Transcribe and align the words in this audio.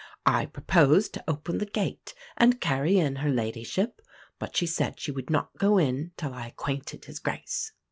I 0.25 0.47
proposed 0.47 1.13
to 1.13 1.23
open 1.27 1.59
the 1.59 1.65
gate 1.67 2.15
and 2.35 2.59
carry 2.59 2.97
in 2.97 3.17
her 3.17 3.29
Ladyship; 3.29 4.01
but 4.39 4.57
she 4.57 4.65
said 4.65 4.99
she 4.99 5.11
would 5.11 5.29
not 5.29 5.55
go 5.59 5.77
in 5.77 6.11
till 6.17 6.33
I 6.33 6.47
acquainted 6.47 7.05
his 7.05 7.19
Grace." 7.19 7.71